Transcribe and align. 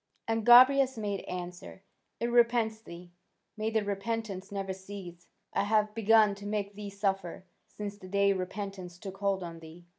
'"And 0.27 0.43
Gobryas 0.47 0.97
made 0.97 1.19
answer: 1.25 1.83
"It 2.19 2.31
repents 2.31 2.81
thee: 2.81 3.11
may 3.55 3.69
that 3.69 3.85
repentance 3.85 4.51
never 4.51 4.73
cease! 4.73 5.27
I 5.53 5.65
have 5.65 5.93
begun 5.93 6.33
to 6.41 6.47
make 6.47 6.73
thee 6.73 6.89
suffer, 6.89 7.45
since 7.67 7.99
the 7.99 8.07
day 8.07 8.33
repentance 8.33 8.97
took 8.97 9.17
hold 9.19 9.43
on 9.43 9.59
thee." 9.59 9.85